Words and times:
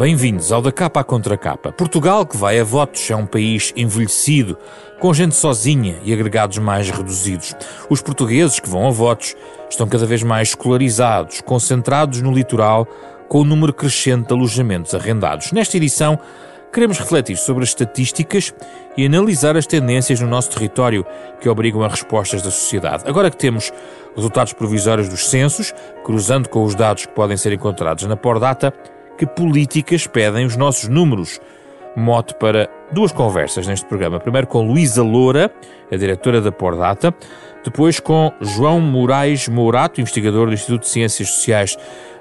Bem-vindos 0.00 0.50
ao 0.50 0.62
Da 0.62 0.72
Capa 0.72 1.00
à 1.00 1.04
Contra 1.04 1.36
Capa. 1.36 1.72
Portugal, 1.72 2.24
que 2.24 2.34
vai 2.34 2.58
a 2.58 2.64
votos, 2.64 3.10
é 3.10 3.14
um 3.14 3.26
país 3.26 3.70
envelhecido, 3.76 4.56
com 4.98 5.12
gente 5.12 5.36
sozinha 5.36 5.98
e 6.02 6.10
agregados 6.10 6.56
mais 6.56 6.88
reduzidos. 6.88 7.54
Os 7.90 8.00
portugueses 8.00 8.58
que 8.58 8.66
vão 8.70 8.88
a 8.88 8.90
votos 8.90 9.36
estão 9.68 9.86
cada 9.86 10.06
vez 10.06 10.22
mais 10.22 10.48
escolarizados, 10.48 11.42
concentrados 11.42 12.22
no 12.22 12.32
litoral, 12.32 12.86
com 13.28 13.40
o 13.40 13.44
número 13.44 13.74
crescente 13.74 14.28
de 14.28 14.32
alojamentos 14.32 14.94
arrendados. 14.94 15.52
Nesta 15.52 15.76
edição, 15.76 16.18
queremos 16.72 16.98
refletir 16.98 17.36
sobre 17.36 17.62
as 17.62 17.68
estatísticas 17.68 18.54
e 18.96 19.04
analisar 19.04 19.54
as 19.54 19.66
tendências 19.66 20.18
no 20.18 20.26
nosso 20.26 20.48
território 20.48 21.04
que 21.42 21.48
obrigam 21.50 21.82
a 21.82 21.88
respostas 21.88 22.40
da 22.40 22.50
sociedade. 22.50 23.04
Agora 23.06 23.30
que 23.30 23.36
temos 23.36 23.70
resultados 24.16 24.54
provisórios 24.54 25.10
dos 25.10 25.28
censos, 25.28 25.74
cruzando 26.02 26.48
com 26.48 26.64
os 26.64 26.74
dados 26.74 27.04
que 27.04 27.12
podem 27.12 27.36
ser 27.36 27.52
encontrados 27.52 28.06
na 28.06 28.16
Pordata, 28.16 28.72
que 29.20 29.26
políticas 29.26 30.06
pedem 30.06 30.46
os 30.46 30.56
nossos 30.56 30.88
números. 30.88 31.38
Mote 31.94 32.34
para 32.36 32.70
duas 32.90 33.12
conversas 33.12 33.66
neste 33.66 33.84
programa. 33.84 34.18
Primeiro 34.18 34.46
com 34.46 34.66
Luísa 34.66 35.02
Loura, 35.02 35.52
a 35.92 35.96
diretora 35.96 36.40
da 36.40 36.50
Pordata, 36.50 37.14
depois 37.62 38.00
com 38.00 38.32
João 38.40 38.80
Moraes 38.80 39.46
Mourato, 39.46 40.00
investigador 40.00 40.46
do 40.46 40.54
Instituto 40.54 40.84
de 40.84 40.88
Ciências 40.88 41.28
Sociais 41.28 41.76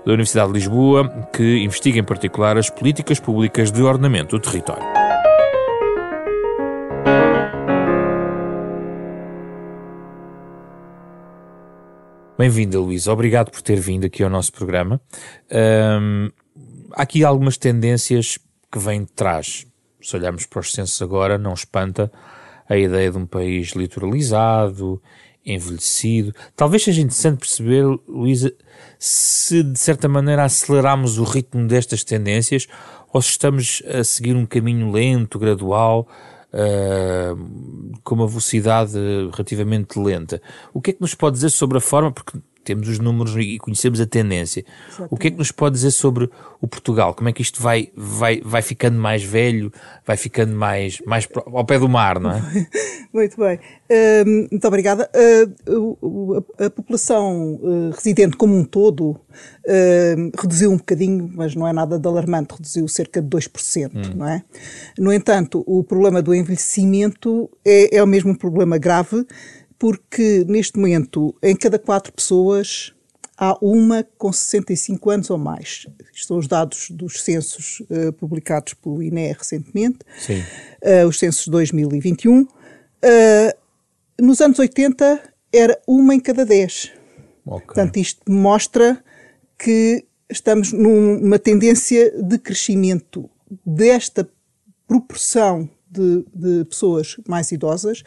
da 0.06 0.12
Universidade 0.12 0.50
de 0.50 0.56
Lisboa, 0.56 1.08
que 1.32 1.64
investiga 1.64 1.98
em 1.98 2.04
particular 2.04 2.58
as 2.58 2.70
políticas 2.70 3.18
públicas 3.18 3.72
de 3.72 3.82
ordenamento 3.82 4.38
do 4.38 4.42
território. 4.42 4.84
Bem-vinda, 12.38 12.78
Luísa. 12.78 13.14
Obrigado 13.14 13.52
por 13.52 13.62
ter 13.62 13.80
vindo 13.80 14.06
aqui 14.06 14.22
ao 14.22 14.30
nosso 14.30 14.52
programa. 14.52 15.00
Um, 15.50 16.30
há 16.94 17.04
aqui 17.04 17.24
algumas 17.24 17.58
tendências 17.58 18.38
que 18.72 18.80
vêm 18.80 19.02
de 19.02 19.12
trás. 19.12 19.66
Se 20.02 20.16
olharmos 20.16 20.46
para 20.46 20.60
os 20.60 20.72
censos 20.72 21.02
agora, 21.02 21.38
não 21.38 21.54
espanta 21.54 22.12
a 22.68 22.78
ideia 22.78 23.12
de 23.12 23.18
um 23.18 23.26
país 23.26 23.70
litoralizado, 23.72 25.02
envelhecido. 25.46 26.34
Talvez 26.56 26.84
seja 26.84 27.02
interessante 27.02 27.40
perceber, 27.40 27.84
Luísa, 28.08 28.54
se 28.98 29.64
de 29.64 29.80
certa 29.80 30.08
maneira 30.08 30.44
aceleramos 30.44 31.18
o 31.18 31.24
ritmo 31.24 31.68
destas 31.68 32.04
tendências 32.04 32.68
ou 33.12 33.22
se 33.22 33.32
estamos 33.32 33.82
a 33.88 34.04
seguir 34.04 34.36
um 34.36 34.46
caminho 34.46 34.92
lento, 34.92 35.40
gradual, 35.40 36.08
uh, 36.54 38.00
com 38.04 38.16
uma 38.16 38.28
velocidade 38.28 38.94
relativamente 39.34 40.00
lenta. 40.00 40.42
O 40.74 40.82
que 40.82 40.92
é 40.92 40.94
que 40.94 41.02
nos 41.02 41.16
pode 41.16 41.36
dizer 41.36 41.50
sobre 41.50 41.78
a 41.78 41.82
forma, 41.82 42.12
porque 42.12 42.40
temos 42.70 42.88
os 42.88 43.00
números 43.00 43.36
e 43.36 43.58
conhecemos 43.58 44.00
a 44.00 44.06
tendência. 44.06 44.64
Exatamente. 44.88 45.14
O 45.14 45.18
que 45.18 45.28
é 45.28 45.32
que 45.32 45.38
nos 45.38 45.52
pode 45.52 45.74
dizer 45.74 45.90
sobre 45.90 46.30
o 46.62 46.68
Portugal? 46.68 47.16
Como 47.16 47.28
é 47.28 47.34
que 47.34 47.42
isto 47.42 47.60
vai, 47.60 47.90
vai, 47.96 48.42
vai 48.46 48.62
ficando 48.62 49.00
mais 49.00 49.24
velho, 49.24 49.74
vai 50.06 50.16
ficando 50.16 50.56
mais, 50.56 51.02
mais 51.04 51.28
ao 51.48 51.66
pé 51.66 51.80
do 51.80 51.90
mar, 51.90 52.20
não 52.20 52.32
é? 52.32 52.42
Muito 53.12 53.38
bem. 53.38 53.58
Uh, 53.90 54.48
muito 54.52 54.68
obrigada. 54.68 55.10
Uh, 55.68 56.46
a, 56.60 56.66
a, 56.66 56.70
população 56.70 57.56
uh, 57.56 57.90
residente 57.90 58.38
como 58.38 58.56
um 58.56 58.64
todo 58.64 59.20
reduziu 60.40 60.72
um 60.72 60.78
bocadinho, 60.78 61.30
mas 61.34 61.56
não 61.56 61.68
é 61.68 61.74
nada 61.74 61.98
de 61.98 62.08
alarmante, 62.08 62.54
reduziu 62.54 62.88
cerca 62.88 63.20
de 63.20 63.28
2%, 63.28 63.92
hum. 63.96 64.02
não 64.16 64.28
é? 64.28 64.44
No 64.98 65.12
entanto, 65.12 65.64
o 65.66 65.84
problema 65.84 66.22
do 66.22 66.36
envelhecimento 66.36 67.50
é, 67.66 67.98
é 67.98 68.04
o 68.04 68.08
mesmo 68.08 68.38
problema 68.38 68.78
grave 68.78 69.26
porque 69.80 70.46
neste 70.46 70.78
momento, 70.78 71.34
em 71.42 71.56
cada 71.56 71.80
quatro 71.80 72.12
pessoas, 72.12 72.94
há 73.38 73.58
uma 73.62 74.06
com 74.18 74.32
65 74.32 75.10
anos 75.10 75.30
ou 75.30 75.38
mais. 75.38 75.88
Isto 76.14 76.28
são 76.28 76.38
os 76.38 76.48
dados 76.48 76.92
dos 76.92 77.22
censos 77.22 77.80
uh, 77.90 78.12
publicados 78.12 78.74
pelo 78.74 79.02
INE 79.02 79.32
recentemente, 79.32 80.00
uh, 80.84 81.08
os 81.08 81.18
censos 81.18 81.46
de 81.46 81.52
2021. 81.52 82.42
Uh, 82.42 82.48
eh, 83.02 83.56
nos 84.22 84.42
anos 84.42 84.60
80 84.60 85.34
era 85.54 85.80
uma 85.88 86.14
em 86.14 86.20
cada 86.20 86.46
dez. 86.46 86.92
Okay. 87.46 87.66
Portanto, 87.66 87.98
isto 87.98 88.30
mostra 88.30 89.02
que 89.58 90.06
estamos 90.30 90.74
numa 90.74 91.40
tendência 91.40 92.12
de 92.22 92.38
crescimento 92.38 93.30
desta 93.66 94.30
proporção 94.86 95.70
de, 95.90 96.26
de 96.36 96.66
pessoas 96.66 97.16
mais 97.26 97.52
idosas 97.54 98.04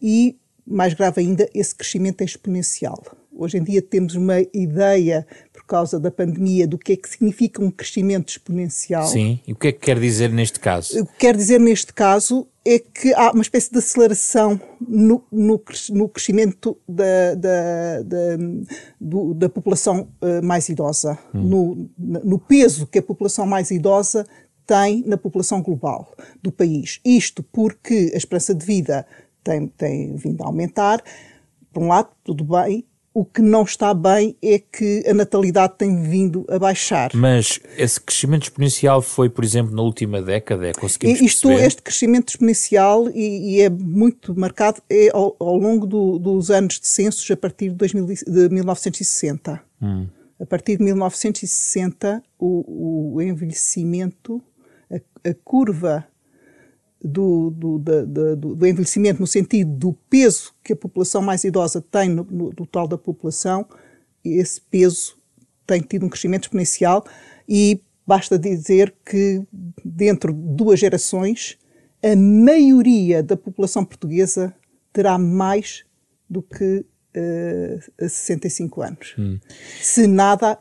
e 0.00 0.36
mais 0.66 0.94
grave 0.94 1.20
ainda, 1.20 1.48
esse 1.54 1.74
crescimento 1.74 2.20
é 2.22 2.24
exponencial. 2.24 3.02
Hoje 3.34 3.56
em 3.56 3.64
dia 3.64 3.80
temos 3.80 4.14
uma 4.14 4.40
ideia, 4.52 5.26
por 5.52 5.64
causa 5.64 5.98
da 5.98 6.10
pandemia, 6.10 6.66
do 6.66 6.78
que 6.78 6.92
é 6.92 6.96
que 6.96 7.08
significa 7.08 7.62
um 7.64 7.70
crescimento 7.70 8.28
exponencial. 8.28 9.06
Sim, 9.06 9.40
e 9.46 9.52
o 9.52 9.56
que 9.56 9.68
é 9.68 9.72
que 9.72 9.80
quer 9.80 9.98
dizer 9.98 10.30
neste 10.30 10.60
caso? 10.60 11.00
O 11.00 11.06
que 11.06 11.16
quer 11.18 11.36
dizer 11.36 11.58
neste 11.58 11.92
caso 11.92 12.46
é 12.64 12.78
que 12.78 13.12
há 13.14 13.32
uma 13.32 13.42
espécie 13.42 13.72
de 13.72 13.78
aceleração 13.78 14.60
no, 14.80 15.24
no, 15.32 15.60
no 15.90 16.08
crescimento 16.08 16.76
da, 16.86 17.34
da, 17.34 18.02
da, 18.02 18.36
do, 19.00 19.34
da 19.34 19.48
população 19.48 20.08
uh, 20.20 20.44
mais 20.44 20.68
idosa, 20.68 21.18
hum. 21.34 21.42
no, 21.42 21.90
no 21.98 22.38
peso 22.38 22.86
que 22.86 22.98
a 22.98 23.02
população 23.02 23.46
mais 23.46 23.70
idosa 23.70 24.26
tem 24.66 25.02
na 25.06 25.16
população 25.16 25.60
global 25.60 26.14
do 26.42 26.52
país. 26.52 27.00
Isto 27.04 27.42
porque 27.42 28.12
a 28.14 28.16
esperança 28.16 28.54
de 28.54 28.64
vida 28.64 29.04
tem, 29.42 29.66
tem 29.68 30.16
vindo 30.16 30.42
a 30.42 30.46
aumentar. 30.46 31.02
Por 31.72 31.82
um 31.82 31.88
lado, 31.88 32.08
tudo 32.24 32.44
bem. 32.44 32.84
O 33.14 33.26
que 33.26 33.42
não 33.42 33.62
está 33.62 33.92
bem 33.92 34.34
é 34.42 34.58
que 34.58 35.04
a 35.06 35.12
natalidade 35.12 35.74
tem 35.76 36.02
vindo 36.02 36.46
a 36.48 36.58
baixar. 36.58 37.10
Mas 37.14 37.60
esse 37.76 38.00
crescimento 38.00 38.44
exponencial 38.44 39.02
foi, 39.02 39.28
por 39.28 39.44
exemplo, 39.44 39.74
na 39.74 39.82
última 39.82 40.22
década? 40.22 40.68
É, 40.68 40.72
conseguimos 40.72 41.20
Isto, 41.20 41.48
perceber? 41.48 41.66
Este 41.66 41.82
crescimento 41.82 42.30
exponencial, 42.30 43.10
e, 43.10 43.56
e 43.56 43.60
é 43.60 43.68
muito 43.68 44.34
marcado, 44.34 44.80
é 44.88 45.10
ao, 45.12 45.36
ao 45.38 45.58
longo 45.58 45.86
do, 45.86 46.18
dos 46.18 46.50
anos 46.50 46.80
de 46.80 46.88
censos, 46.88 47.30
a 47.30 47.36
partir 47.36 47.68
de, 47.68 47.74
2000, 47.74 48.06
de 48.06 48.48
1960. 48.48 49.62
Hum. 49.82 50.06
A 50.40 50.46
partir 50.46 50.78
de 50.78 50.84
1960, 50.84 52.22
o, 52.38 53.14
o 53.16 53.22
envelhecimento, 53.22 54.42
a, 54.90 55.28
a 55.28 55.34
curva 55.44 56.06
do, 57.02 57.50
do, 57.50 57.78
do, 57.78 58.36
do, 58.36 58.66
envelhecimento, 58.66 59.20
no 59.20 59.26
sentido 59.26 59.70
do 59.70 59.92
peso 60.08 60.54
que 60.62 60.72
a 60.72 60.76
população 60.76 61.20
mais 61.20 61.42
idosa 61.44 61.80
tem 61.80 62.08
no, 62.08 62.24
no 62.24 62.54
total 62.54 62.86
da 62.86 62.96
população, 62.96 63.66
esse 64.24 64.60
peso 64.60 65.16
tem 65.66 65.80
tido 65.80 66.06
um 66.06 66.08
crescimento 66.08 66.44
exponencial 66.44 67.04
e 67.48 67.80
basta 68.06 68.38
dizer 68.38 68.94
que 69.04 69.42
dentro 69.84 70.32
de 70.32 70.40
duas 70.54 70.78
gerações 70.78 71.58
a 72.02 72.16
maioria 72.16 73.22
da 73.22 73.36
população 73.36 73.84
portuguesa 73.84 74.54
terá 74.92 75.18
mais 75.18 75.84
do 76.28 76.42
que 76.42 76.84
uh, 77.16 78.08
65 78.08 78.82
anos. 78.82 79.14
Hum. 79.18 79.38
Se 79.80 80.06
nada 80.06 80.58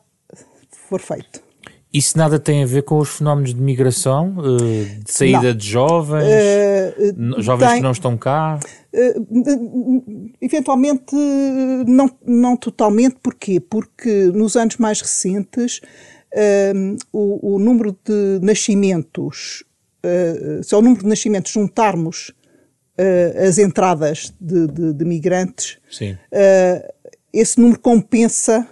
for 0.69 0.99
feito. 0.99 1.41
Isso 1.93 2.17
nada 2.17 2.39
tem 2.39 2.63
a 2.63 2.65
ver 2.65 2.83
com 2.83 2.99
os 2.99 3.17
fenómenos 3.17 3.53
de 3.53 3.61
migração, 3.61 4.35
eh, 4.39 4.99
de 5.03 5.11
saída 5.11 5.49
não. 5.49 5.53
de 5.53 5.67
jovens, 5.67 6.23
uh, 6.23 7.41
jovens 7.41 7.67
tem, 7.67 7.77
que 7.77 7.83
não 7.83 7.91
estão 7.91 8.17
cá? 8.17 8.57
Uh, 8.93 10.33
eventualmente, 10.41 11.13
não, 11.85 12.09
não 12.25 12.55
totalmente. 12.55 13.17
Porquê? 13.21 13.59
Porque 13.59 14.31
nos 14.33 14.55
anos 14.55 14.77
mais 14.77 15.01
recentes, 15.01 15.81
uh, 16.33 16.95
o, 17.11 17.55
o, 17.55 17.59
número 17.59 17.91
de 18.05 18.39
nascimentos, 18.41 19.65
se 20.63 20.73
ao 20.73 20.81
número 20.81 21.03
de 21.03 21.09
nascimentos 21.09 21.51
juntarmos 21.51 22.31
as 23.47 23.57
entradas 23.57 24.33
de, 24.39 24.67
de, 24.67 24.93
de 24.93 25.05
migrantes, 25.05 25.77
esse 27.33 27.59
número 27.59 27.79
compensa 27.79 28.67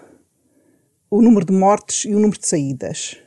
o 1.10 1.22
número 1.22 1.46
de 1.46 1.54
mortes 1.54 2.06
e 2.06 2.14
o 2.14 2.20
número 2.20 2.40
de 2.40 2.48
saídas. 2.48 3.18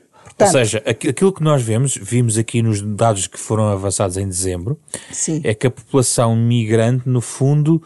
Portanto, 0.42 0.60
Ou 0.60 0.64
seja, 0.64 0.82
aquilo 0.86 1.32
que 1.32 1.42
nós 1.42 1.62
vemos, 1.62 1.96
vimos 1.96 2.36
aqui 2.36 2.62
nos 2.62 2.82
dados 2.82 3.26
que 3.26 3.38
foram 3.38 3.68
avançados 3.68 4.16
em 4.16 4.26
dezembro, 4.26 4.78
sim. 5.10 5.40
é 5.44 5.54
que 5.54 5.66
a 5.66 5.70
população 5.70 6.34
migrante, 6.36 7.08
no 7.08 7.20
fundo, 7.20 7.82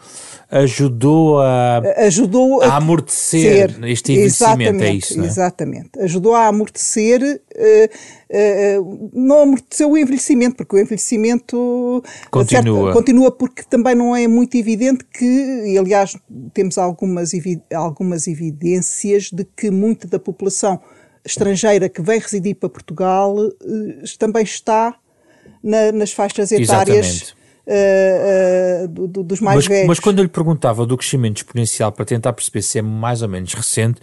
ajudou 0.49 1.39
a, 1.39 1.81
ajudou 1.97 2.61
a, 2.61 2.67
a 2.67 2.77
amortecer 2.77 3.71
ser, 3.71 3.83
este 3.85 4.13
envelhecimento, 4.13 4.83
é 4.83 4.93
isso, 4.93 5.17
não 5.17 5.25
é? 5.25 5.27
Exatamente, 5.27 5.99
ajudou 5.99 6.33
a 6.33 6.47
amortecer, 6.47 7.21
uh, 7.21 8.81
uh, 8.81 9.09
não 9.13 9.41
amorteceu 9.41 9.91
o 9.91 9.97
envelhecimento, 9.97 10.55
porque 10.55 10.75
o 10.75 10.79
envelhecimento 10.79 12.03
continua, 12.31 12.85
certo, 12.85 12.93
continua 12.93 13.31
porque 13.31 13.63
também 13.63 13.93
não 13.93 14.15
é 14.15 14.27
muito 14.27 14.55
evidente 14.55 15.03
que, 15.05 15.25
e 15.25 15.77
aliás 15.77 16.17
temos 16.53 16.77
algumas, 16.77 17.31
algumas 17.73 18.27
evidências 18.27 19.29
de 19.31 19.43
que 19.43 19.69
muita 19.69 20.07
da 20.07 20.19
população 20.19 20.79
estrangeira 21.27 21.89
que 21.89 22.01
vem 22.01 22.19
residir 22.19 22.55
para 22.55 22.69
Portugal 22.69 23.35
uh, 23.35 24.17
também 24.17 24.43
está 24.43 24.95
na, 25.61 25.91
nas 25.91 26.11
faixas 26.11 26.51
etárias 26.51 27.35
uh, 27.67 28.85
uh, 28.85 28.87
do, 28.87 29.23
dos 29.23 29.39
mais 29.41 29.57
mas, 29.57 29.67
velhos. 29.67 29.87
Mas 29.87 29.99
quando 29.99 30.19
eu 30.19 30.23
lhe 30.23 30.29
perguntava 30.29 30.85
do 30.85 30.97
crescimento 30.97 31.37
exponencial 31.37 31.91
para 31.91 32.05
tentar 32.05 32.33
perceber 32.33 32.61
se 32.61 32.79
é 32.79 32.81
mais 32.81 33.21
ou 33.21 33.29
menos 33.29 33.53
recente, 33.53 34.01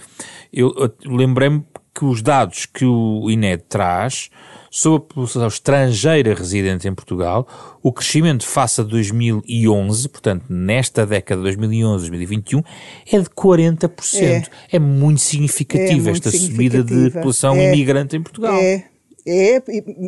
eu, 0.53 0.73
eu 0.77 1.17
lembrei-me 1.17 1.65
que 1.95 2.05
os 2.05 2.23
dados 2.23 2.67
que 2.67 2.85
o 2.85 3.31
INED 3.31 3.65
traz 3.69 4.31
sobre 4.75 4.97
a 4.97 5.01
população 5.03 5.47
estrangeira 5.47 6.35
residente 6.35 6.89
em 6.89 6.93
Portugal, 6.93 7.47
o 7.81 7.93
crescimento 7.93 8.45
face 8.45 8.81
a 8.81 8.85
2011, 8.85 10.09
portanto, 10.09 10.47
nesta 10.49 11.07
década 11.07 11.41
de 11.49 11.57
2011-2021, 11.57 12.65
é 13.13 13.21
de 13.21 13.31
40%. 13.31 14.21
É, 14.21 14.43
é 14.73 14.79
muito 14.81 15.21
significativa 15.21 16.09
é 16.09 16.13
esta 16.13 16.29
subida 16.33 16.83
de 16.83 17.09
população 17.13 17.55
é, 17.55 17.73
imigrante 17.73 18.17
em 18.17 18.21
Portugal. 18.21 18.53
É, 18.53 18.85
é 19.25 19.63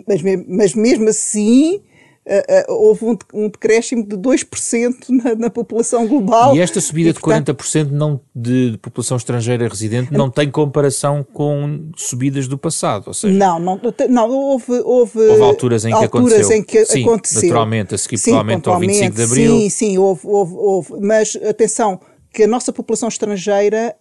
mas, 0.04 0.20
mas 0.48 0.74
mesmo 0.74 1.10
assim 1.10 1.80
uh, 2.26 2.72
houve 2.72 3.04
um, 3.04 3.18
um, 3.32 3.48
decréscimo 3.48 4.04
de 4.06 4.16
2% 4.16 4.94
na, 5.08 5.34
na 5.34 5.50
população 5.50 6.06
global. 6.06 6.56
E 6.56 6.60
esta 6.60 6.80
subida 6.80 7.10
e, 7.10 7.14
portanto, 7.14 7.46
de 7.46 7.54
40% 7.54 7.90
não, 7.90 8.20
de, 8.34 8.72
de, 8.72 8.78
população 8.78 9.16
estrangeira 9.16 9.68
residente 9.68 10.12
não 10.12 10.30
tem 10.30 10.50
comparação 10.50 11.24
com 11.32 11.90
subidas 11.96 12.48
do 12.48 12.58
passado, 12.58 13.08
ou 13.08 13.14
seja... 13.14 13.32
Não, 13.32 13.58
não, 13.58 13.80
não 14.08 14.30
houve, 14.30 14.72
houve... 14.84 15.18
Houve 15.20 15.42
alturas 15.42 15.84
em 15.84 15.92
alturas 15.92 16.10
que 16.10 16.42
aconteceu. 16.42 16.56
Em 16.56 16.62
que 16.62 16.84
sim, 16.84 17.02
aconteceu. 17.02 17.42
naturalmente, 17.42 17.94
a 17.94 17.98
seguir 17.98 18.20
provavelmente 18.20 18.68
ao 18.68 18.78
25 18.78 19.16
de 19.16 19.22
Abril. 19.22 19.56
Sim, 19.58 19.70
sim, 19.70 19.98
houve, 19.98 20.20
houve, 20.24 20.54
houve. 20.54 20.92
Mas, 21.00 21.36
atenção, 21.36 22.00
que 22.32 22.42
a 22.42 22.46
nossa 22.46 22.72
população 22.72 23.08
estrangeira 23.08 23.96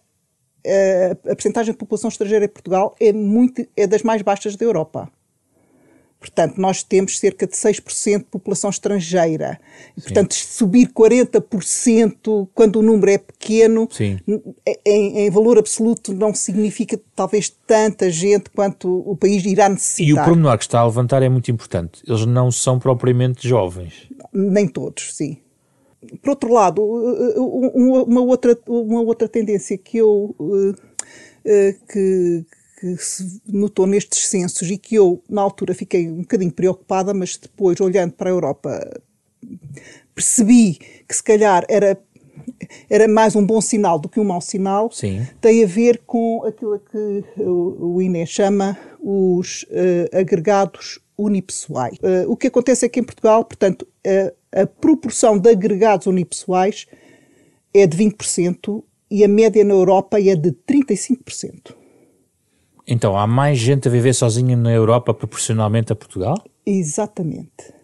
eh, 0.68 1.16
a 1.30 1.34
percentagem 1.36 1.72
de 1.72 1.78
população 1.78 2.08
estrangeira 2.08 2.44
em 2.44 2.48
Portugal 2.48 2.96
é, 2.98 3.12
muito, 3.12 3.64
é 3.76 3.86
das 3.86 4.02
mais 4.02 4.20
baixas 4.22 4.56
da 4.56 4.64
Europa. 4.64 5.08
Portanto, 6.18 6.58
nós 6.58 6.82
temos 6.82 7.18
cerca 7.18 7.46
de 7.46 7.52
6% 7.54 8.18
de 8.18 8.24
população 8.24 8.70
estrangeira. 8.70 9.60
E, 9.96 10.00
portanto, 10.00 10.34
subir 10.34 10.88
40% 10.88 12.48
quando 12.54 12.76
o 12.76 12.82
número 12.82 13.10
é 13.10 13.18
pequeno, 13.18 13.88
em, 14.84 15.18
em, 15.20 15.30
valor 15.30 15.58
absoluto, 15.58 16.12
não 16.14 16.34
significa 16.34 16.98
talvez 17.14 17.54
tanta 17.66 18.10
gente 18.10 18.50
quanto 18.50 18.88
o 19.08 19.16
país 19.16 19.44
irá 19.44 19.68
necessitar. 19.68 20.08
E 20.08 20.12
o 20.20 20.24
pormenor 20.24 20.58
que 20.58 20.64
está 20.64 20.80
a 20.80 20.86
levantar 20.86 21.22
é 21.22 21.28
muito 21.28 21.50
importante. 21.50 22.02
Eles 22.06 22.24
não 22.26 22.50
são 22.50 22.78
propriamente 22.78 23.46
jovens. 23.46 24.08
Nem 24.32 24.66
todos, 24.66 25.14
sim. 25.14 25.38
Por 26.22 26.30
outro 26.30 26.52
lado, 26.52 26.82
uma 26.84 28.20
outra, 28.20 28.58
uma 28.66 29.00
outra 29.00 29.28
tendência 29.28 29.76
que 29.76 29.98
eu. 29.98 30.34
que, 31.92 32.44
que 32.78 32.96
se 32.98 33.40
notou 33.46 33.86
nestes 33.86 34.26
censos 34.26 34.70
e 34.70 34.76
que 34.76 34.94
eu, 34.94 35.22
na 35.28 35.40
altura, 35.40 35.74
fiquei 35.74 36.08
um 36.08 36.20
bocadinho 36.20 36.52
preocupada, 36.52 37.14
mas 37.14 37.36
depois, 37.36 37.80
olhando 37.80 38.12
para 38.12 38.28
a 38.28 38.32
Europa, 38.32 39.00
percebi 40.14 40.78
que 41.08 41.14
se 41.14 41.22
calhar 41.22 41.64
era, 41.68 41.98
era 42.90 43.08
mais 43.08 43.34
um 43.34 43.44
bom 43.44 43.60
sinal 43.60 43.98
do 43.98 44.08
que 44.08 44.20
um 44.20 44.24
mau 44.24 44.40
sinal. 44.40 44.90
Sim. 44.92 45.26
Tem 45.40 45.64
a 45.64 45.66
ver 45.66 46.02
com 46.06 46.44
aquilo 46.44 46.78
que 46.78 47.24
o, 47.38 48.00
INE 48.02 48.26
chama 48.26 48.78
os 49.00 49.62
uh, 49.64 50.18
agregados 50.18 50.98
unipessoais. 51.16 51.96
Uh, 51.98 52.30
o 52.30 52.36
que 52.36 52.48
acontece 52.48 52.84
é 52.84 52.88
que 52.88 53.00
em 53.00 53.04
Portugal, 53.04 53.44
portanto, 53.44 53.82
uh, 54.06 54.36
a 54.52 54.66
proporção 54.66 55.38
de 55.38 55.50
agregados 55.50 56.06
unipessoais 56.06 56.86
é 57.72 57.86
de 57.86 57.96
20% 57.96 58.82
e 59.10 59.24
a 59.24 59.28
média 59.28 59.64
na 59.64 59.74
Europa 59.74 60.20
é 60.20 60.34
de 60.34 60.50
35%. 60.52 61.75
Então, 62.86 63.16
há 63.18 63.26
mais 63.26 63.58
gente 63.58 63.88
a 63.88 63.90
viver 63.90 64.14
sozinha 64.14 64.56
na 64.56 64.72
Europa 64.72 65.12
proporcionalmente 65.12 65.92
a 65.92 65.96
Portugal? 65.96 66.36
Exatamente. 66.64 67.74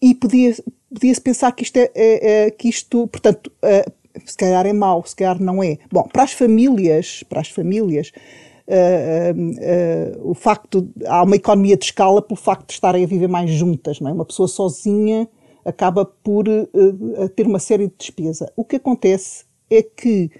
E 0.00 0.14
podia-se 0.14 0.62
podia 0.92 1.14
pensar 1.20 1.52
que 1.52 1.62
isto, 1.62 1.76
é, 1.76 1.90
é, 1.94 2.46
é 2.46 2.50
que 2.50 2.68
isto 2.68 3.06
portanto, 3.08 3.50
é, 3.62 3.84
se 4.24 4.36
calhar 4.36 4.66
é 4.66 4.72
mau, 4.72 5.04
se 5.04 5.14
calhar 5.14 5.40
não 5.40 5.62
é. 5.62 5.78
Bom, 5.90 6.04
para 6.04 6.22
as 6.22 6.32
famílias, 6.32 7.22
para 7.28 7.40
as 7.40 7.48
famílias, 7.48 8.12
uh, 8.68 9.36
uh, 9.36 10.26
uh, 10.26 10.30
o 10.30 10.34
facto, 10.34 10.88
há 11.06 11.22
uma 11.22 11.36
economia 11.36 11.76
de 11.76 11.84
escala 11.84 12.22
pelo 12.22 12.38
facto 12.38 12.68
de 12.68 12.74
estarem 12.74 13.04
a 13.04 13.06
viver 13.06 13.28
mais 13.28 13.50
juntas, 13.50 14.00
não 14.00 14.10
é? 14.10 14.12
Uma 14.12 14.24
pessoa 14.24 14.48
sozinha 14.48 15.28
acaba 15.64 16.04
por 16.04 16.44
ter 17.34 17.44
uma 17.44 17.58
série 17.58 17.88
de 17.88 17.94
despesa. 17.98 18.52
O 18.54 18.64
que 18.64 18.76
acontece 18.76 19.44
é 19.68 19.82
que 19.82 20.30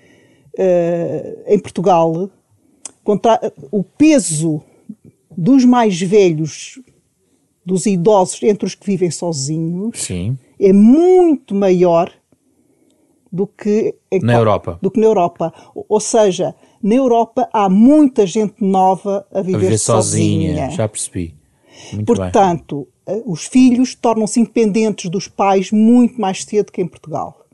em 1.49 1.59
Portugal 1.59 2.31
o 3.71 3.83
peso 3.83 4.63
dos 5.37 5.65
mais 5.65 6.01
velhos, 6.01 6.81
dos 7.65 7.87
idosos, 7.87 8.43
entre 8.43 8.67
os 8.67 8.75
que 8.75 8.87
vivem 8.87 9.11
sozinhos, 9.11 10.01
Sim. 10.01 10.39
é 10.59 10.73
muito 10.73 11.55
maior 11.55 12.13
do 13.31 13.47
que 13.47 13.95
na 14.23 14.35
Europa. 14.35 14.79
Do 14.81 14.91
que 14.91 15.01
na 15.01 15.07
Europa. 15.07 15.53
Ou 15.75 16.01
seja, 16.01 16.55
na 16.83 16.95
Europa 16.95 17.49
há 17.53 17.69
muita 17.69 18.27
gente 18.27 18.55
nova 18.61 19.27
a 19.33 19.43
viver, 19.43 19.57
a 19.57 19.61
viver 19.61 19.79
sozinha. 19.79 20.49
sozinha. 20.49 20.71
Já 20.71 20.89
percebi. 20.89 21.35
Muito 21.93 22.07
Portanto, 22.07 22.89
bem. 23.07 23.19
Eh, 23.19 23.23
os 23.27 23.45
filhos 23.47 23.95
tornam-se 23.95 24.41
independentes 24.41 25.11
dos 25.11 25.29
pais 25.29 25.71
muito 25.71 26.21
mais 26.21 26.45
cedo 26.45 26.73
que 26.73 26.81
em 26.81 26.87
Portugal. 26.87 27.46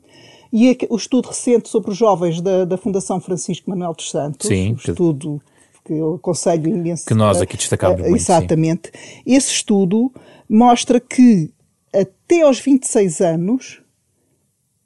E 0.53 0.69
é 0.69 0.77
o 0.87 0.95
estudo 0.95 1.29
recente 1.29 1.67
sobre 1.67 1.89
os 1.89 1.97
jovens 1.97 2.39
da, 2.39 2.63
da 2.63 2.77
Fundação 2.77 3.19
Francisco 3.19 3.67
Manuel 3.71 3.95
dos 3.95 4.11
Santos, 4.11 4.47
sim, 4.47 4.73
um 4.73 4.75
estudo 4.75 5.41
que 5.83 5.93
eu 5.93 6.13
aconselho 6.13 6.69
imenso. 6.69 7.07
Que 7.07 7.15
nós 7.15 7.41
aqui 7.41 7.57
destacámos 7.57 7.99
uh, 7.99 8.03
muito. 8.03 8.15
Exatamente. 8.15 8.91
Sim. 8.93 9.21
Esse 9.25 9.51
estudo 9.51 10.13
mostra 10.47 10.99
que 10.99 11.51
até 11.91 12.43
aos 12.43 12.59
26 12.59 13.19
anos, 13.21 13.81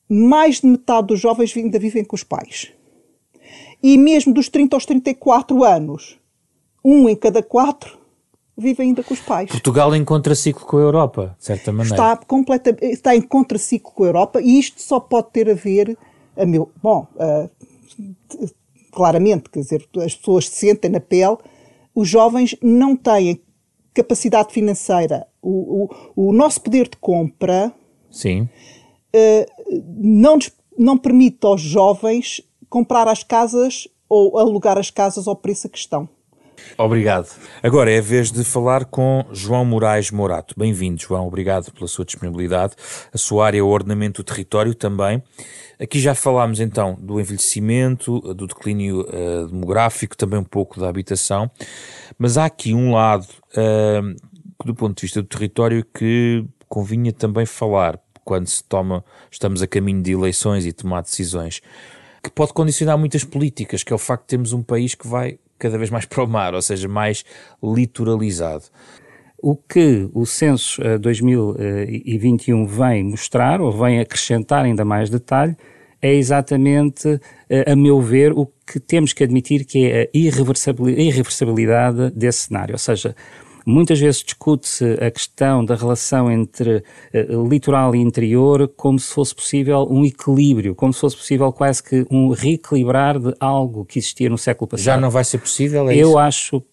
mais 0.08 0.62
de 0.62 0.68
metade 0.68 1.08
dos 1.08 1.20
jovens 1.20 1.56
ainda 1.58 1.78
vivem 1.78 2.06
com 2.06 2.16
os 2.16 2.24
pais. 2.24 2.72
E 3.84 3.98
mesmo 3.98 4.34
dos 4.34 4.48
30 4.48 4.74
aos 4.74 4.86
34 4.86 5.66
anos, 5.66 6.18
um 6.84 7.10
em 7.10 7.16
cada 7.16 7.44
quatro 7.44 8.00
vive 8.58 8.84
ainda 8.84 9.04
com 9.04 9.14
os 9.14 9.20
pais. 9.20 9.50
Portugal 9.50 9.96
em 9.96 10.04
contraciclo 10.04 10.66
com 10.66 10.78
a 10.78 10.82
Europa, 10.82 11.36
de 11.38 11.46
certa 11.46 11.72
maneira. 11.72 11.96
Está, 11.96 12.18
completa, 12.18 12.76
está 12.82 13.16
em 13.16 13.22
contraciclo 13.22 13.92
com 13.92 14.04
a 14.04 14.08
Europa 14.08 14.42
e 14.42 14.58
isto 14.58 14.82
só 14.82 15.00
pode 15.00 15.30
ter 15.32 15.50
a 15.50 15.54
ver, 15.54 15.98
a 16.36 16.46
meu, 16.46 16.72
bom, 16.82 17.08
uh, 17.16 18.50
claramente, 18.92 19.50
quer 19.50 19.60
dizer, 19.60 19.88
as 19.98 20.16
pessoas 20.16 20.50
se 20.50 20.56
sentem 20.56 20.90
na 20.90 21.00
pele, 21.00 21.38
os 21.94 22.10
jovens 22.10 22.56
não 22.62 22.96
têm 22.96 23.40
capacidade 23.94 24.52
financeira, 24.54 25.28
o, 25.42 25.90
o, 26.16 26.30
o 26.30 26.34
nosso 26.34 26.62
poder 26.62 26.88
de 26.88 26.98
compra 26.98 27.74
Sim. 28.18 28.50
Uh, 29.16 29.82
não, 29.98 30.40
não 30.78 30.98
permite 30.98 31.46
aos 31.46 31.62
jovens 31.62 32.42
comprar 32.70 33.08
as 33.08 33.24
casas 33.24 33.88
ou 34.10 34.38
alugar 34.38 34.78
as 34.78 34.90
casas 34.90 35.28
ao 35.28 35.36
preço 35.36 35.70
que 35.70 35.78
estão. 35.78 36.10
Obrigado. 36.78 37.30
Agora 37.62 37.92
é 37.92 38.00
a 38.00 38.02
vez 38.02 38.32
de 38.32 38.44
falar 38.44 38.86
com 38.86 39.26
João 39.32 39.64
Moraes 39.64 40.12
Morato. 40.12 40.56
Bem-vindo, 40.58 41.02
João. 41.02 41.28
Obrigado 41.28 41.72
pela 41.72 41.88
sua 41.88 42.06
disponibilidade. 42.06 42.74
A 43.14 43.18
sua 43.18 43.46
área 43.46 43.60
é 43.60 43.62
o 43.62 43.68
ordenamento 43.68 44.24
do 44.24 44.26
território 44.26 44.74
também. 44.74 45.22
Aqui 45.80 46.00
já 46.00 46.16
falámos 46.16 46.60
então 46.60 46.98
do 47.00 47.20
envelhecimento, 47.20 48.20
do 48.34 48.48
declínio 48.48 49.02
uh, 49.02 49.48
demográfico, 49.48 50.18
também 50.18 50.40
um 50.40 50.44
pouco 50.44 50.80
da 50.80 50.90
habitação, 50.90 51.52
mas 52.18 52.36
há 52.36 52.46
aqui 52.46 52.74
um 52.74 52.94
lado, 52.94 53.28
uh, 53.54 54.66
do 54.66 54.74
ponto 54.74 54.96
de 54.96 55.02
vista 55.04 55.22
do 55.22 55.28
território, 55.28 55.86
que 55.94 56.44
convinha 56.68 57.14
também 57.14 57.46
falar 57.46 58.00
quando 58.26 58.48
se 58.48 58.64
toma, 58.64 59.06
estamos 59.32 59.62
a 59.62 59.68
caminho 59.68 60.02
de 60.02 60.12
eleições 60.12 60.66
e 60.66 60.74
tomar 60.74 61.02
decisões, 61.02 61.62
que 62.24 62.30
pode 62.30 62.54
condicionar 62.54 62.98
muitas 62.98 63.24
políticas, 63.24 63.84
que 63.84 63.94
é 63.94 63.96
o 63.96 64.00
facto 64.00 64.24
de 64.24 64.30
termos 64.30 64.52
um 64.54 64.64
país 64.64 64.96
que 64.96 65.08
vai 65.08 65.40
cada 65.58 65.78
vez 65.78 65.90
mais 65.90 66.06
para 66.06 66.24
o 66.24 66.28
mar, 66.28 66.54
ou 66.54 66.62
seja, 66.62 66.88
mais 66.88 67.24
litoralizado. 67.64 68.66
O 69.40 69.56
que 69.56 70.10
o 70.14 70.26
censo 70.26 70.82
2021 71.00 72.64
eh, 72.64 72.68
vem 72.68 73.04
mostrar, 73.04 73.62
ou 73.62 73.72
vem 73.72 74.00
acrescentar 74.00 74.66
ainda 74.66 74.84
mais 74.84 75.10
detalhe, 75.10 75.56
é 76.02 76.14
exatamente, 76.14 77.20
a 77.66 77.76
meu 77.76 78.00
ver, 78.00 78.32
o 78.32 78.46
que 78.66 78.80
temos 78.80 79.14
que 79.14 79.24
admitir 79.24 79.66
que 79.66 79.86
é 79.86 80.04
a 80.04 80.10
irreversibilidade 80.14 82.12
desse 82.12 82.48
cenário. 82.48 82.74
Ou 82.74 82.80
seja, 82.80 83.16
Muitas 83.70 84.00
vezes 84.00 84.24
discute-se 84.24 84.94
a 84.94 85.12
questão 85.12 85.66
da 85.66 85.76
relação 85.76 86.32
entre 86.32 86.78
uh, 86.78 87.48
litoral 87.50 87.94
e 87.94 88.00
interior 88.00 88.72
como 88.78 88.98
se 88.98 89.14
fosse 89.14 89.36
possível 89.36 89.86
um 89.92 90.06
equilíbrio, 90.06 90.74
como 90.74 90.94
se 90.94 91.02
fosse 91.02 91.18
possível 91.18 91.52
quase 91.52 91.84
que 91.84 92.06
um 92.10 92.30
reequilibrar 92.30 93.20
de 93.20 93.36
algo 93.42 93.84
que 93.84 94.00
existia 94.00 94.30
no 94.30 94.38
século 94.38 94.70
passado. 94.70 94.86
Já 94.86 94.98
não 94.98 95.10
vai 95.10 95.26
ser 95.26 95.40
possível? 95.40 95.90
É 95.90 95.96
Eu 95.98 96.12
isso? 96.12 96.18
acho, 96.18 96.64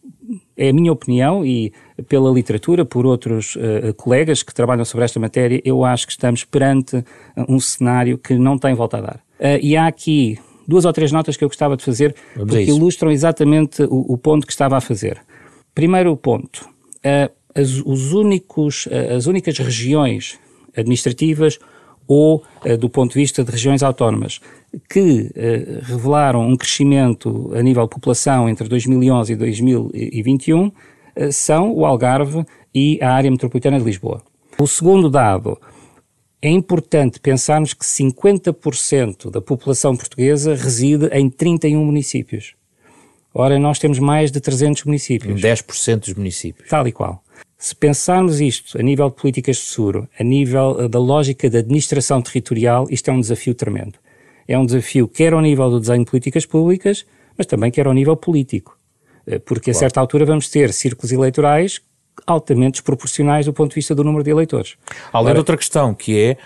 é 0.56 0.68
a 0.68 0.72
minha 0.72 0.92
opinião 0.92 1.44
e 1.44 1.72
pela 2.06 2.30
literatura, 2.30 2.84
por 2.84 3.04
outros 3.04 3.56
uh, 3.56 3.92
colegas 3.96 4.44
que 4.44 4.54
trabalham 4.54 4.84
sobre 4.84 5.04
esta 5.04 5.18
matéria, 5.18 5.60
eu 5.64 5.84
acho 5.84 6.06
que 6.06 6.12
estamos 6.12 6.44
perante 6.44 7.04
um 7.48 7.58
cenário 7.58 8.16
que 8.16 8.34
não 8.34 8.56
tem 8.56 8.72
volta 8.72 8.98
a 8.98 9.00
dar. 9.00 9.16
Uh, 9.40 9.58
e 9.60 9.76
há 9.76 9.88
aqui 9.88 10.38
duas 10.64 10.84
ou 10.84 10.92
três 10.92 11.10
notas 11.10 11.36
que 11.36 11.42
eu 11.42 11.48
gostava 11.48 11.76
de 11.76 11.84
fazer 11.84 12.14
Vamos 12.36 12.54
porque 12.54 12.70
ilustram 12.70 13.10
exatamente 13.10 13.82
o, 13.82 14.12
o 14.12 14.16
ponto 14.16 14.46
que 14.46 14.52
estava 14.52 14.76
a 14.76 14.80
fazer. 14.80 15.20
Primeiro 15.74 16.16
ponto, 16.16 16.72
as, 17.54 17.82
os 17.84 18.12
únicos, 18.12 18.88
as 19.14 19.26
únicas 19.26 19.58
regiões 19.58 20.38
administrativas 20.76 21.58
ou 22.06 22.42
do 22.80 22.90
ponto 22.90 23.12
de 23.12 23.20
vista 23.20 23.44
de 23.44 23.50
regiões 23.50 23.82
autónomas 23.82 24.40
que 24.90 25.30
revelaram 25.82 26.46
um 26.46 26.56
crescimento 26.56 27.50
a 27.54 27.62
nível 27.62 27.84
de 27.84 27.90
população 27.90 28.49
entre 28.49 28.68
2011 28.68 29.32
e 29.32 29.37
2021 29.37 30.73
são 31.30 31.73
o 31.73 31.87
Algarve 31.87 32.44
e 32.75 32.99
a 33.00 33.12
área 33.12 33.30
metropolitana 33.30 33.78
de 33.78 33.84
Lisboa. 33.84 34.20
O 34.58 34.66
segundo 34.66 35.08
dado, 35.08 35.58
é 36.44 36.50
importante 36.50 37.18
pensarmos 37.18 37.73
que 37.73 37.87
50% 37.87 39.30
da 39.30 39.40
população 39.40 39.96
portuguesa 39.96 40.54
reside 40.54 41.06
em 41.06 41.30
31 41.30 41.82
municípios. 41.82 42.54
Ora, 43.34 43.58
nós 43.58 43.80
temos 43.80 43.98
mais 43.98 44.30
de 44.30 44.40
300 44.40 44.84
municípios. 44.84 45.40
10% 45.40 45.98
dos 45.98 46.14
municípios. 46.14 46.68
Tal 46.68 46.86
e 46.86 46.92
qual. 46.92 47.20
Se 47.58 47.74
pensarmos 47.74 48.40
isto 48.40 48.78
a 48.78 48.82
nível 48.82 49.10
de 49.10 49.16
políticas 49.16 49.56
de 49.56 49.62
seguro, 49.62 50.08
a 50.18 50.22
nível 50.22 50.76
eh, 50.80 50.88
da 50.88 51.00
lógica 51.00 51.50
da 51.50 51.58
administração 51.58 52.22
territorial, 52.22 52.86
isto 52.90 53.10
é 53.10 53.12
um 53.12 53.20
desafio 53.20 53.54
tremendo. 53.54 53.98
É 54.46 54.56
um 54.56 54.64
desafio 54.64 55.08
quer 55.08 55.32
ao 55.32 55.40
nível 55.40 55.68
do 55.68 55.80
desenho 55.80 56.04
de 56.04 56.10
políticas 56.10 56.46
públicas, 56.46 57.04
mas 57.36 57.46
também 57.46 57.72
quer 57.72 57.86
ao 57.86 57.92
nível 57.92 58.16
político. 58.16 58.78
Eh, 59.26 59.40
porque 59.40 59.72
a 59.72 59.74
certa 59.74 59.98
altura 59.98 60.24
vamos 60.24 60.48
ter 60.48 60.72
círculos 60.72 61.10
eleitorais 61.10 61.80
altamente 62.24 62.74
desproporcionais 62.74 63.46
do 63.46 63.52
ponto 63.52 63.70
de 63.70 63.74
vista 63.74 63.94
do 63.94 64.04
número 64.04 64.22
de 64.22 64.30
eleitores. 64.30 64.76
Além 65.12 65.26
Ora, 65.26 65.34
de 65.34 65.38
outra 65.40 65.56
questão, 65.56 65.92
que 65.92 66.16
é 66.16 66.36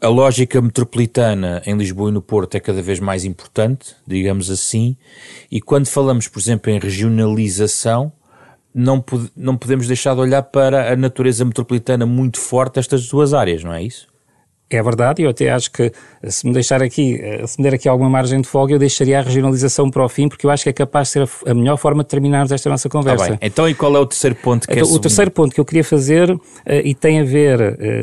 a 0.00 0.08
lógica 0.08 0.60
metropolitana 0.60 1.62
em 1.64 1.76
Lisboa 1.76 2.10
e 2.10 2.12
no 2.12 2.20
Porto 2.20 2.54
é 2.54 2.60
cada 2.60 2.82
vez 2.82 3.00
mais 3.00 3.24
importante, 3.24 3.96
digamos 4.06 4.50
assim, 4.50 4.96
e 5.50 5.60
quando 5.60 5.86
falamos, 5.86 6.28
por 6.28 6.38
exemplo, 6.38 6.70
em 6.70 6.78
regionalização, 6.78 8.12
não, 8.74 9.02
não 9.34 9.56
podemos 9.56 9.86
deixar 9.86 10.14
de 10.14 10.20
olhar 10.20 10.42
para 10.42 10.92
a 10.92 10.96
natureza 10.96 11.44
metropolitana 11.44 12.04
muito 12.04 12.38
forte 12.38 12.74
destas 12.74 13.08
duas 13.08 13.32
áreas, 13.32 13.64
não 13.64 13.72
é 13.72 13.82
isso? 13.82 14.06
É 14.68 14.82
verdade, 14.82 15.22
eu 15.22 15.30
até 15.30 15.48
acho 15.50 15.70
que 15.70 15.92
se 16.24 16.44
me 16.44 16.52
deixar 16.52 16.82
aqui, 16.82 17.20
eh, 17.22 17.46
se 17.46 17.56
me 17.56 17.62
der 17.62 17.74
aqui 17.74 17.88
alguma 17.88 18.10
margem 18.10 18.40
de 18.40 18.48
folga, 18.48 18.74
eu 18.74 18.80
deixaria 18.80 19.20
a 19.20 19.22
regionalização 19.22 19.88
para 19.88 20.04
o 20.04 20.08
fim, 20.08 20.28
porque 20.28 20.44
eu 20.44 20.50
acho 20.50 20.64
que 20.64 20.70
é 20.70 20.72
capaz 20.72 21.06
de 21.08 21.12
ser 21.12 21.22
a, 21.22 21.52
a 21.52 21.54
melhor 21.54 21.76
forma 21.76 22.02
de 22.02 22.08
terminarmos 22.08 22.50
esta 22.50 22.68
nossa 22.68 22.88
conversa. 22.88 23.34
Ah, 23.34 23.38
então, 23.40 23.68
e 23.68 23.74
qual 23.74 23.94
é 23.94 24.00
o 24.00 24.06
terceiro 24.06 24.34
ponto 24.34 24.66
que 24.66 24.74
então, 24.74 24.88
é 24.88 24.92
O 24.92 24.98
terceiro 24.98 25.30
ponto 25.30 25.54
que 25.54 25.60
eu 25.60 25.64
queria 25.64 25.84
fazer 25.84 26.32
uh, 26.32 26.40
e 26.84 26.96
tem 26.96 27.20
a 27.20 27.24
ver 27.24 27.60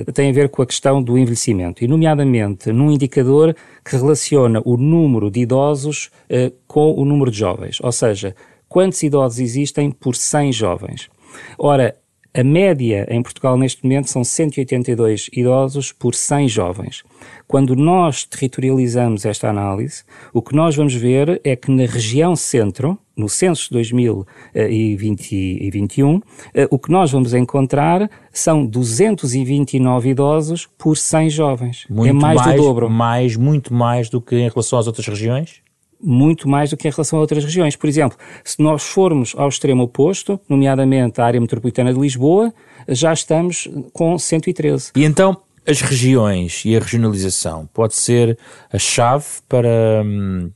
uh, 0.08 0.12
tem 0.14 0.30
a 0.30 0.34
ver 0.34 0.48
com 0.48 0.62
a 0.62 0.66
questão 0.66 1.04
do 1.04 1.18
envelhecimento, 1.18 1.84
e 1.84 1.88
nomeadamente 1.88 2.72
num 2.72 2.90
indicador 2.90 3.54
que 3.84 3.98
relaciona 3.98 4.62
o 4.64 4.78
número 4.78 5.30
de 5.30 5.42
idosos 5.42 6.12
uh, 6.30 6.50
com 6.66 6.94
o 6.94 7.04
número 7.04 7.30
de 7.30 7.40
jovens, 7.40 7.80
ou 7.82 7.92
seja, 7.92 8.34
quantos 8.70 9.04
idosos 9.04 9.40
existem 9.40 9.92
por 9.92 10.16
100 10.16 10.54
jovens. 10.54 11.10
Ora, 11.58 11.94
a 12.36 12.44
média 12.44 13.06
em 13.10 13.22
Portugal 13.22 13.56
neste 13.56 13.84
momento 13.84 14.10
são 14.10 14.24
182 14.24 15.30
idosos 15.32 15.92
por 15.92 16.16
100 16.16 16.48
jovens. 16.48 17.04
Quando 17.48 17.76
nós 17.76 18.26
territorializamos 18.26 19.24
esta 19.24 19.48
análise, 19.50 20.04
o 20.34 20.42
que 20.42 20.56
nós 20.56 20.76
vamos 20.76 20.96
ver 20.96 21.40
é 21.44 21.56
que 21.56 21.70
na 21.70 21.86
região 21.86 22.36
centro, 22.36 22.98
no 23.16 23.30
censo 23.30 23.66
de 23.66 23.72
2021, 23.74 26.20
eh, 26.56 26.68
o 26.72 26.80
que 26.80 26.92
nós 26.92 27.12
vamos 27.12 27.36
encontrar 27.36 28.10
são 28.32 28.66
229 28.66 30.10
idosos 30.10 30.68
por 30.76 30.98
100 30.98 31.30
jovens. 31.30 31.86
Muito 31.88 32.10
é 32.10 32.14
mais, 32.14 32.42
mais 32.42 32.56
do 32.56 32.64
dobro. 32.64 32.90
Mais, 32.90 33.36
muito 33.36 33.72
mais 33.72 34.10
do 34.10 34.20
que 34.20 34.36
em 34.36 34.50
relação 34.50 34.80
às 34.80 34.88
outras 34.88 35.08
regiões? 35.08 35.62
Muito 36.04 36.50
mais 36.50 36.70
do 36.70 36.78
que 36.78 36.88
em 36.88 36.92
relação 36.92 37.18
a 37.18 37.22
outras 37.22 37.44
regiões. 37.44 37.76
Por 37.76 37.88
exemplo, 37.88 38.18
se 38.44 38.62
nós 38.62 38.84
formos 38.84 39.34
ao 39.38 39.48
extremo 39.48 39.84
oposto, 39.84 40.40
nomeadamente 40.50 41.22
a 41.22 41.26
área 41.26 41.40
metropolitana 41.40 41.94
de 41.94 42.00
Lisboa, 42.00 42.54
já 42.88 43.14
estamos 43.14 43.70
com 43.94 44.20
113. 44.20 44.92
E 44.96 45.06
então, 45.06 45.38
as 45.66 45.80
regiões 45.80 46.64
e 46.66 46.76
a 46.76 46.80
regionalização 46.80 47.68
pode 47.74 47.96
ser 47.96 48.38
a 48.72 48.78
chave 48.78 49.26
para 49.48 50.04
hum, 50.06 50.52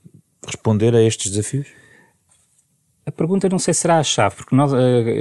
responder 0.46 0.94
a 0.94 1.02
estes 1.02 1.32
desafios? 1.32 1.68
A 3.06 3.12
pergunta 3.12 3.48
não 3.48 3.58
sei 3.58 3.74
se 3.74 3.82
será 3.82 4.00
a 4.00 4.04
chave, 4.04 4.36
porque 4.36 4.54
nós, 4.54 4.74
uh, 4.74 4.76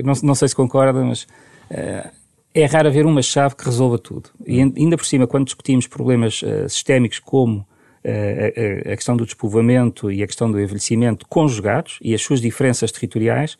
não, 0.05 0.15
não, 0.25 0.35
sei 0.35 0.49
se 0.49 0.57
concorda, 0.57 1.05
mas 1.05 1.23
uh, 1.23 2.11
é 2.53 2.65
raro 2.65 2.89
haver 2.89 3.07
uma 3.07 3.23
chave 3.23 3.55
que 3.55 3.65
resolva 3.65 3.97
tudo. 3.97 4.31
E 4.45 4.61
ainda 4.61 4.97
por 4.97 5.07
cima, 5.07 5.27
quando 5.27 5.45
discutimos 5.45 5.87
problemas 5.87 6.43
uh, 6.43 6.69
sistémicos 6.69 7.21
como 7.21 7.65
a, 8.07 8.93
a, 8.93 8.97
questão 8.97 9.17
do 9.17 9.25
despovoamento 9.25 10.11
e 10.11 10.23
a 10.23 10.27
questão 10.27 10.51
do 10.51 10.61
envelhecimento 10.61 11.27
conjugados 11.29 11.99
e 12.01 12.15
as 12.15 12.23
suas 12.23 12.41
diferenças 12.41 12.93
territoriais, 12.93 13.59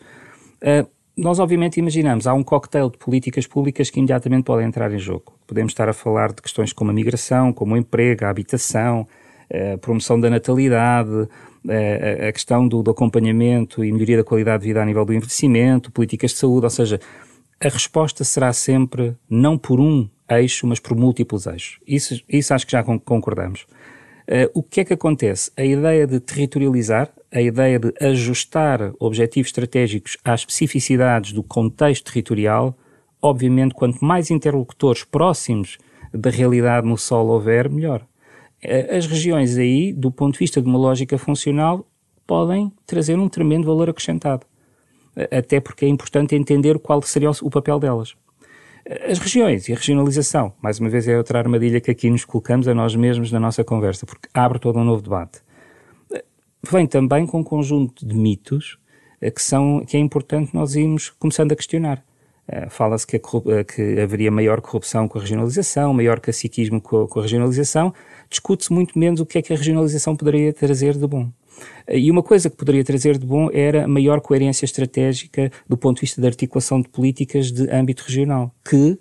nós 1.17 1.39
obviamente 1.39 1.79
imaginamos, 1.79 2.27
há 2.27 2.35
um 2.35 2.43
cocktail 2.43 2.91
de 2.91 2.99
políticas 2.99 3.47
públicas 3.47 3.89
que 3.89 3.99
imediatamente 3.99 4.45
podem 4.45 4.67
entrar 4.67 4.93
em 4.93 4.99
jogo. 4.99 5.33
Podemos 5.47 5.73
estar 5.73 5.89
a 5.89 5.95
falar 5.95 6.33
de 6.33 6.43
questões 6.43 6.73
como 6.73 6.91
a 6.91 6.95
migração, 6.95 7.53
como 7.53 7.75
o 7.75 7.77
emprego, 7.79 8.27
a 8.27 8.29
habitação, 8.29 9.07
a 9.51 9.79
promoção 9.79 10.21
da 10.21 10.29
natalidade, 10.29 11.29
a, 12.29 12.33
questão 12.33 12.69
do, 12.69 12.83
do 12.83 12.91
acompanhamento 12.91 13.83
e 13.83 13.91
melhoria 13.91 14.19
da 14.19 14.25
qualidade 14.25 14.63
de 14.63 14.69
vida 14.69 14.83
a 14.83 14.85
nível 14.85 15.05
do 15.05 15.15
envelhecimento, 15.15 15.91
políticas 15.91 16.33
de 16.33 16.39
saúde, 16.39 16.67
ou 16.67 16.71
seja, 16.71 17.01
a 17.61 17.69
resposta 17.69 18.23
será 18.23 18.53
sempre 18.53 19.17
não 19.29 19.57
por 19.57 19.81
um 19.81 20.09
eixo, 20.29 20.67
mas 20.67 20.79
por 20.79 20.95
múltiplos 20.97 21.47
eixos. 21.47 21.81
Isso, 21.87 22.23
isso 22.29 22.53
acho 22.53 22.67
que 22.67 22.73
já 22.73 22.83
concordamos. 22.83 23.67
Uh, 24.29 24.51
o 24.55 24.63
que 24.63 24.81
é 24.81 24.85
que 24.85 24.93
acontece? 24.93 25.53
A 25.57 25.65
ideia 25.65 26.05
de 26.05 26.19
territorializar, 26.19 27.13
a 27.33 27.41
ideia 27.41 27.79
de 27.79 27.95
ajustar 28.01 28.93
objetivos 28.99 29.49
estratégicos 29.49 30.17
às 30.25 30.41
especificidades 30.41 31.33
do 31.33 31.45
contexto 31.45 32.07
territorial, 32.07 32.77
obviamente, 33.23 33.73
quanto 33.73 34.05
mais 34.05 34.29
interlocutores 34.29 35.05
próximos 35.05 35.79
da 36.13 36.29
realidade 36.29 36.89
no 36.89 36.99
solo 36.99 37.35
houver, 37.35 37.71
melhor. 37.71 38.05
Uh, 38.65 38.97
as 38.97 39.07
regiões 39.07 39.57
aí, 39.57 39.93
do 39.93 40.11
ponto 40.11 40.33
de 40.33 40.41
vista 40.41 40.61
de 40.61 40.67
uma 40.67 40.79
lógica 40.79 41.17
funcional, 41.17 41.87
podem 42.27 42.73
trazer 42.85 43.17
um 43.17 43.29
tremendo 43.29 43.67
valor 43.67 43.89
acrescentado. 43.89 44.45
Uh, 45.17 45.37
até 45.39 45.61
porque 45.61 45.85
é 45.85 45.89
importante 45.89 46.35
entender 46.35 46.81
qual 46.81 47.01
seria 47.03 47.31
o 47.31 47.51
papel 47.51 47.79
delas. 47.79 48.17
As 48.89 49.19
regiões 49.19 49.69
e 49.69 49.73
a 49.73 49.77
regionalização, 49.77 50.53
mais 50.63 50.79
uma 50.79 50.89
vez, 50.89 51.09
é 51.09 51.19
outra 51.19 51.41
armadilha 51.41 51.81
que 51.81 51.91
aqui 51.91 52.09
nos 52.09 52.25
colocamos 52.25 52.69
a 52.69 52.75
nós 52.75 52.95
mesmos 52.95 53.33
na 53.33 53.41
nossa 53.41 53.65
conversa, 53.65 54.07
porque 54.07 54.29
abre 54.33 54.61
todo 54.61 54.79
um 54.79 54.85
novo 54.85 55.03
debate. 55.03 55.41
Vem 56.71 56.87
também 56.87 57.27
com 57.27 57.41
um 57.41 57.43
conjunto 57.43 58.07
de 58.07 58.15
mitos 58.15 58.79
eh, 59.21 59.31
que, 59.31 59.43
são, 59.43 59.85
que 59.85 59.97
é 59.97 60.01
importante 60.01 60.55
nós 60.55 60.77
irmos 60.77 61.11
começando 61.11 61.51
a 61.51 61.57
questionar. 61.57 62.05
Uh, 62.49 62.71
Fala-se 62.71 63.05
que, 63.05 63.17
uh, 63.17 63.65
que, 63.65 64.01
haveria 64.01 64.31
maior 64.31 64.61
corrupção 64.61 65.09
com 65.09 65.19
a 65.19 65.21
regionalização, 65.21 65.93
maior 65.93 66.21
caciquismo 66.21 66.81
com 66.81 67.03
a, 67.03 67.09
com 67.09 67.19
a 67.19 67.23
regionalização. 67.23 67.93
Discute-se 68.31 68.73
muito 68.73 68.97
menos 68.97 69.19
o 69.19 69.27
que 69.27 69.39
é 69.39 69.43
que 69.43 69.53
a 69.53 69.57
regionalização 69.57 70.15
poderia 70.15 70.53
trazer 70.53 70.97
de 70.97 71.07
bom. 71.09 71.29
E 71.89 72.11
uma 72.11 72.23
coisa 72.23 72.51
que 72.51 72.57
poderia 72.57 72.85
trazer 72.85 73.19
de 73.19 73.27
bom 73.27 73.49
era 73.53 73.87
maior 73.87 74.21
coerência 74.21 74.65
estratégica 74.65 75.51
do 75.69 75.77
ponto 75.77 75.97
de 75.97 76.01
vista 76.03 76.21
da 76.21 76.29
articulação 76.29 76.81
de 76.81 76.89
políticas 76.89 77.53
de 77.53 77.71
âmbito 77.71 78.03
regional, 78.05 78.53
que 78.69 78.99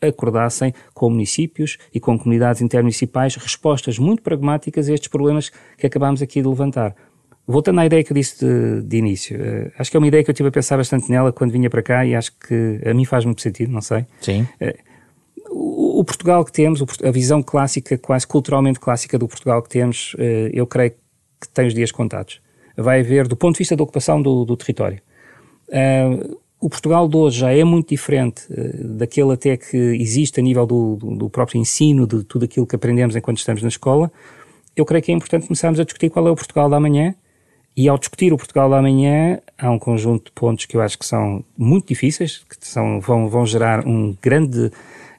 acordassem 0.00 0.74
com 0.92 1.10
municípios 1.10 1.78
e 1.92 2.00
com 2.00 2.18
comunidades 2.18 2.60
intermunicipais 2.60 3.36
respostas 3.36 3.98
muito 3.98 4.22
pragmáticas 4.22 4.88
a 4.88 4.94
estes 4.94 5.08
problemas 5.08 5.50
que 5.78 5.86
acabámos 5.86 6.22
aqui 6.22 6.42
de 6.42 6.48
levantar. 6.48 6.94
Voltando 7.46 7.80
à 7.80 7.86
ideia 7.86 8.02
que 8.02 8.10
eu 8.10 8.14
disse 8.14 8.44
de, 8.44 8.82
de 8.82 8.96
início, 8.96 9.38
uh, 9.38 9.70
acho 9.78 9.90
que 9.90 9.96
é 9.96 10.00
uma 10.00 10.06
ideia 10.06 10.24
que 10.24 10.30
eu 10.30 10.32
estive 10.32 10.48
a 10.48 10.52
pensar 10.52 10.78
bastante 10.78 11.10
nela 11.10 11.30
quando 11.30 11.52
vinha 11.52 11.68
para 11.68 11.82
cá 11.82 12.04
e 12.04 12.14
acho 12.14 12.32
que 12.38 12.80
a 12.84 12.94
mim 12.94 13.04
faz 13.04 13.24
muito 13.24 13.42
sentido, 13.42 13.70
não 13.70 13.82
sei. 13.82 14.06
Sim. 14.20 14.48
Uh, 14.60 14.74
o, 15.50 16.00
o, 16.00 16.04
Portugal 16.04 16.42
que 16.42 16.50
temos, 16.50 16.82
a 17.02 17.10
visão 17.10 17.42
clássica, 17.42 17.98
quase 17.98 18.26
culturalmente 18.26 18.80
clássica 18.80 19.18
do 19.18 19.28
Portugal 19.28 19.62
que 19.62 19.68
temos, 19.68 20.14
uh, 20.14 20.50
eu 20.54 20.66
creio 20.66 20.92
que 20.92 20.96
tem 21.48 21.66
os 21.66 21.74
dias 21.74 21.90
contados. 21.90 22.40
Vai 22.76 23.00
haver, 23.00 23.28
do 23.28 23.36
ponto 23.36 23.54
de 23.54 23.58
vista 23.58 23.76
da 23.76 23.82
ocupação 23.82 24.20
do, 24.20 24.44
do 24.44 24.56
território. 24.56 25.00
Uh, 25.68 26.38
o 26.60 26.68
Portugal 26.68 27.08
de 27.08 27.16
hoje 27.16 27.40
já 27.40 27.52
é 27.52 27.62
muito 27.62 27.90
diferente 27.90 28.42
uh, 28.50 28.88
daquele 28.96 29.32
até 29.32 29.56
que 29.56 29.76
existe 29.76 30.40
a 30.40 30.42
nível 30.42 30.66
do, 30.66 30.96
do, 30.96 31.30
próprio 31.30 31.60
ensino, 31.60 32.06
de 32.06 32.24
tudo 32.24 32.44
aquilo 32.44 32.66
que 32.66 32.74
aprendemos 32.74 33.14
enquanto 33.14 33.38
estamos 33.38 33.62
na 33.62 33.68
escola, 33.68 34.10
eu 34.76 34.84
creio 34.84 35.02
que 35.02 35.12
é 35.12 35.14
importante 35.14 35.46
começarmos 35.46 35.78
a 35.78 35.84
discutir 35.84 36.10
qual 36.10 36.26
é 36.26 36.30
o 36.30 36.34
Portugal 36.34 36.68
da 36.68 36.76
amanhã 36.76 37.14
e 37.76 37.88
ao 37.88 37.98
discutir 37.98 38.32
o 38.32 38.36
Portugal 38.36 38.70
da 38.70 38.78
amanhã, 38.78 39.40
há 39.58 39.70
um 39.70 39.78
conjunto 39.78 40.26
de 40.26 40.32
pontos 40.32 40.64
que 40.64 40.76
eu 40.76 40.80
acho 40.80 40.96
que 40.96 41.04
são 41.04 41.44
muito 41.58 41.88
difíceis, 41.88 42.44
que 42.48 42.56
são, 42.60 43.00
vão, 43.00 43.28
vão 43.28 43.44
gerar 43.44 43.84
um 43.84 44.16
grande, 44.22 44.70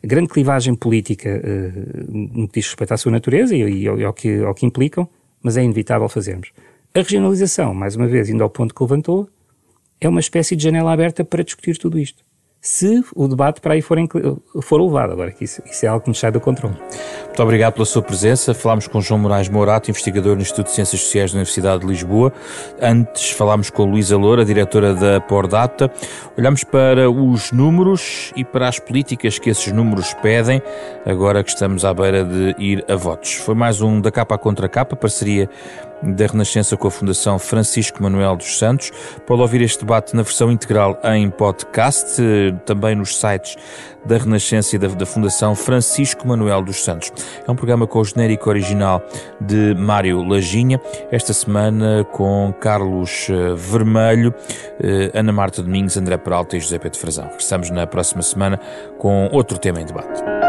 grande 0.02 0.30
clivagem 0.30 0.74
política 0.74 1.30
uh, 1.30 2.06
no 2.10 2.48
que 2.48 2.60
diz 2.60 2.68
respeito 2.68 2.94
à 2.94 2.98
sua 2.98 3.12
natureza 3.12 3.54
e, 3.56 3.84
e, 3.84 4.04
ao, 4.04 4.14
que, 4.14 4.40
ao 4.40 4.54
que 4.54 4.66
implicam, 4.66 5.08
mas 5.46 5.58
é 5.58 5.64
inevitável 5.64 6.10
fazermos. 6.10 6.52
A 6.92 6.98
regionalização, 6.98 7.72
mais 7.72 7.96
uma 7.96 8.08
vez, 8.08 8.30
indo 8.30 8.42
ao 8.42 8.50
ponto 8.50 8.74
que 8.74 8.82
levantou, 8.82 9.30
é 10.02 10.10
uma 10.10 10.20
espécie 10.20 10.56
de 10.56 10.64
janela 10.64 10.92
aberta 10.92 11.24
para 11.24 11.44
discutir 11.44 11.78
tudo 11.78 12.00
isto 12.00 12.25
se 12.66 13.06
o 13.16 13.28
debate 13.28 13.62
para 13.62 13.76
aí 13.76 13.82
for, 13.82 13.96
for 14.64 14.82
levado. 14.82 15.14
Agora, 15.14 15.32
que 15.32 15.44
isso, 15.44 15.62
isso, 15.70 15.86
é 15.86 15.88
algo 15.88 16.02
que 16.02 16.10
nos 16.10 16.20
sai 16.20 16.32
do 16.32 16.42
controle. 16.42 16.76
Muito 17.26 17.44
obrigado 17.44 17.74
pela 17.74 17.86
sua 17.86 18.02
presença. 18.02 18.56
Falámos 18.56 18.88
com 18.88 19.00
João 19.00 19.20
Moraes 19.20 19.48
Mourato, 19.48 19.92
investigador 19.92 20.36
no 20.36 20.42
Instituto 20.42 20.66
de 20.66 20.72
Ciências 20.72 21.00
Sociais 21.00 21.32
da 21.32 21.38
Universidade 21.38 21.82
de 21.82 21.88
Lisboa. 21.88 22.34
Antes 22.82 23.30
falámos 23.30 23.70
com 23.70 23.86
Luísa 23.86 24.18
Loura, 24.18 24.44
diretora 24.44 24.96
da 24.96 25.22
Pordata. 25.22 25.92
Olhamos 26.36 26.64
para 26.64 27.08
os 27.08 27.52
números 27.52 28.34
e 28.36 28.44
para 28.44 28.68
as 28.68 28.80
políticas 28.80 29.38
que 29.38 29.52
esses 29.52 29.72
números 29.72 30.16
pedem, 30.16 30.60
agora 31.06 31.44
que 31.44 31.52
estamos 31.52 31.86
à 31.86 31.94
beira 31.94 32.24
de 32.24 32.56
ir 32.58 32.84
a 32.90 32.96
votos. 32.96 33.36
Foi 33.36 33.54
mais 33.54 33.80
um 33.80 34.02
da 34.02 34.10
capa 34.10 34.40
contra 34.40 34.68
capa, 34.68 34.96
parceria 34.96 35.48
da 36.02 36.28
Renascença 36.28 36.78
com 36.78 36.88
a 36.88 36.92
Fundação 36.92 37.40
Francisco 37.40 38.02
Manuel 38.02 38.36
dos 38.36 38.58
Santos. 38.58 38.92
Pode 39.26 39.42
ouvir 39.42 39.62
este 39.62 39.80
debate 39.80 40.16
na 40.16 40.22
versão 40.22 40.52
integral 40.52 41.00
em 41.04 41.30
podcast, 41.30 42.22
também 42.66 42.96
nos 42.96 43.18
sites 43.18 43.56
da 44.06 44.18
Renascença 44.18 44.76
e 44.76 44.80
da, 44.80 44.88
da 44.88 45.06
Fundação 45.06 45.56
Francisco 45.56 46.28
Manuel 46.28 46.62
dos 46.62 46.84
Santos. 46.84 47.12
É 47.48 47.52
um 47.52 47.56
programa 47.56 47.88
com 47.88 48.00
o 48.00 48.06
genérico 48.06 48.50
original 48.50 49.02
de 49.42 49.74
Mário 49.76 50.24
Laginha, 50.24 50.80
esta 51.12 51.34
semana 51.34 52.06
com 52.12 52.54
Carlos 52.60 53.28
eh, 53.30 53.56
Vermelho, 53.56 54.34
eh, 54.80 55.12
Ana 55.14 55.32
Marta 55.32 55.64
Domingos, 55.64 55.98
André 55.98 56.18
Peralta 56.18 56.56
e 56.56 56.60
José 56.60 56.78
Pedro 56.78 57.00
Frazão. 57.00 57.30
Estamos 57.38 57.70
na 57.70 57.88
próxima 57.88 58.22
semana 58.22 58.60
com 59.00 59.28
outro 59.32 59.58
tema 59.58 59.82
em 59.82 59.86
debate. 59.86 60.45